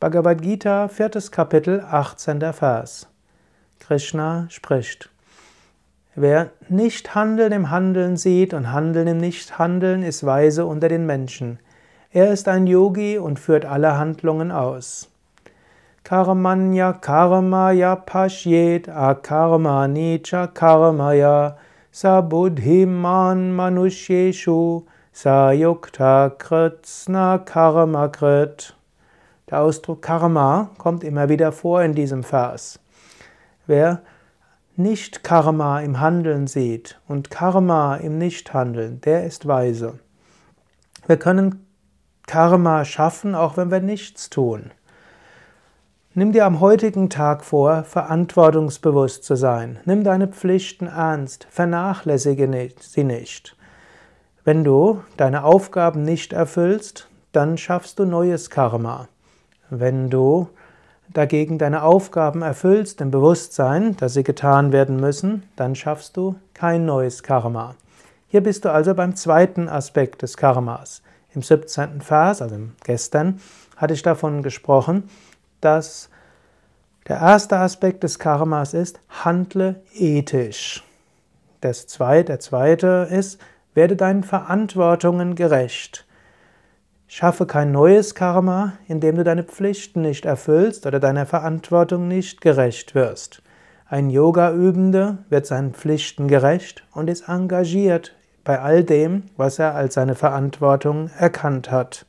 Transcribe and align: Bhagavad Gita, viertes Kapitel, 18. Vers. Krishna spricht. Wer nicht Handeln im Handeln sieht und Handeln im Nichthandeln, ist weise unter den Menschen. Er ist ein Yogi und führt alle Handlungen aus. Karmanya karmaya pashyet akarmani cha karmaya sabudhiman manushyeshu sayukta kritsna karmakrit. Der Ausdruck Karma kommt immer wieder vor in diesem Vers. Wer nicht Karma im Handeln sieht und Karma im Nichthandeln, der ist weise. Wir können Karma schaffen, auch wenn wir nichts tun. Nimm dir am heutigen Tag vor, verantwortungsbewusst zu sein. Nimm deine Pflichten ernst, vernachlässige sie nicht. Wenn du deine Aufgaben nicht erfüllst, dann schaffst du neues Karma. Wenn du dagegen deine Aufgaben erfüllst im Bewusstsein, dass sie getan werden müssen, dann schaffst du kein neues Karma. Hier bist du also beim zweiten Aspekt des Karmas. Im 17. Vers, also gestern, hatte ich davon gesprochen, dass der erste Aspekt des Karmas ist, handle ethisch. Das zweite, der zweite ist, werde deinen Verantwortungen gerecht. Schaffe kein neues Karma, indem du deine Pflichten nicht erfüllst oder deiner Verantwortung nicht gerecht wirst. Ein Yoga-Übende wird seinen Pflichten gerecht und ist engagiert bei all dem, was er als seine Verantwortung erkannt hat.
Bhagavad 0.00 0.42
Gita, 0.42 0.86
viertes 0.86 1.32
Kapitel, 1.32 1.80
18. 1.80 2.52
Vers. 2.52 3.08
Krishna 3.80 4.46
spricht. 4.48 5.10
Wer 6.14 6.50
nicht 6.68 7.16
Handeln 7.16 7.50
im 7.50 7.70
Handeln 7.70 8.16
sieht 8.16 8.54
und 8.54 8.70
Handeln 8.70 9.08
im 9.08 9.16
Nichthandeln, 9.16 10.04
ist 10.04 10.24
weise 10.24 10.66
unter 10.66 10.88
den 10.88 11.04
Menschen. 11.04 11.58
Er 12.12 12.30
ist 12.30 12.46
ein 12.46 12.68
Yogi 12.68 13.18
und 13.18 13.40
führt 13.40 13.64
alle 13.64 13.98
Handlungen 13.98 14.52
aus. 14.52 15.10
Karmanya 16.04 16.92
karmaya 16.92 17.96
pashyet 17.96 18.88
akarmani 18.88 20.22
cha 20.22 20.46
karmaya 20.46 21.56
sabudhiman 21.90 23.50
manushyeshu 23.50 24.84
sayukta 25.12 26.30
kritsna 26.38 27.38
karmakrit. 27.44 28.77
Der 29.50 29.62
Ausdruck 29.62 30.02
Karma 30.02 30.70
kommt 30.76 31.04
immer 31.04 31.28
wieder 31.28 31.52
vor 31.52 31.82
in 31.82 31.94
diesem 31.94 32.22
Vers. 32.22 32.80
Wer 33.66 34.02
nicht 34.76 35.24
Karma 35.24 35.80
im 35.80 36.00
Handeln 36.00 36.46
sieht 36.46 37.00
und 37.08 37.30
Karma 37.30 37.96
im 37.96 38.18
Nichthandeln, 38.18 39.00
der 39.00 39.24
ist 39.24 39.48
weise. 39.48 39.98
Wir 41.06 41.16
können 41.16 41.66
Karma 42.26 42.84
schaffen, 42.84 43.34
auch 43.34 43.56
wenn 43.56 43.70
wir 43.70 43.80
nichts 43.80 44.28
tun. 44.28 44.70
Nimm 46.12 46.32
dir 46.32 46.44
am 46.44 46.60
heutigen 46.60 47.08
Tag 47.08 47.42
vor, 47.42 47.84
verantwortungsbewusst 47.84 49.24
zu 49.24 49.34
sein. 49.34 49.78
Nimm 49.86 50.04
deine 50.04 50.28
Pflichten 50.28 50.86
ernst, 50.86 51.46
vernachlässige 51.50 52.70
sie 52.80 53.04
nicht. 53.04 53.56
Wenn 54.44 54.62
du 54.62 55.02
deine 55.16 55.44
Aufgaben 55.44 56.02
nicht 56.02 56.32
erfüllst, 56.32 57.08
dann 57.32 57.56
schaffst 57.56 57.98
du 57.98 58.04
neues 58.04 58.50
Karma. 58.50 59.08
Wenn 59.70 60.10
du 60.10 60.48
dagegen 61.12 61.58
deine 61.58 61.82
Aufgaben 61.82 62.42
erfüllst 62.42 63.00
im 63.00 63.10
Bewusstsein, 63.10 63.96
dass 63.96 64.14
sie 64.14 64.24
getan 64.24 64.72
werden 64.72 64.96
müssen, 64.96 65.42
dann 65.56 65.74
schaffst 65.74 66.16
du 66.16 66.36
kein 66.54 66.84
neues 66.84 67.22
Karma. 67.22 67.74
Hier 68.28 68.42
bist 68.42 68.64
du 68.64 68.72
also 68.72 68.94
beim 68.94 69.16
zweiten 69.16 69.68
Aspekt 69.68 70.22
des 70.22 70.36
Karmas. 70.36 71.02
Im 71.34 71.42
17. 71.42 72.00
Vers, 72.00 72.42
also 72.42 72.56
gestern, 72.84 73.40
hatte 73.76 73.94
ich 73.94 74.02
davon 74.02 74.42
gesprochen, 74.42 75.08
dass 75.60 76.10
der 77.06 77.18
erste 77.18 77.56
Aspekt 77.56 78.02
des 78.02 78.18
Karmas 78.18 78.74
ist, 78.74 79.00
handle 79.08 79.80
ethisch. 79.94 80.84
Das 81.60 81.86
zweite, 81.86 82.26
der 82.26 82.40
zweite 82.40 83.08
ist, 83.10 83.40
werde 83.74 83.96
deinen 83.96 84.24
Verantwortungen 84.24 85.34
gerecht. 85.34 86.06
Schaffe 87.10 87.46
kein 87.46 87.72
neues 87.72 88.14
Karma, 88.14 88.74
indem 88.86 89.16
du 89.16 89.24
deine 89.24 89.42
Pflichten 89.42 90.02
nicht 90.02 90.26
erfüllst 90.26 90.84
oder 90.84 91.00
deiner 91.00 91.24
Verantwortung 91.24 92.06
nicht 92.06 92.42
gerecht 92.42 92.94
wirst. 92.94 93.42
Ein 93.88 94.10
Yoga-Übende 94.10 95.16
wird 95.30 95.46
seinen 95.46 95.72
Pflichten 95.72 96.28
gerecht 96.28 96.84
und 96.92 97.08
ist 97.08 97.26
engagiert 97.26 98.14
bei 98.44 98.60
all 98.60 98.84
dem, 98.84 99.24
was 99.38 99.58
er 99.58 99.74
als 99.74 99.94
seine 99.94 100.14
Verantwortung 100.14 101.10
erkannt 101.18 101.70
hat. 101.70 102.04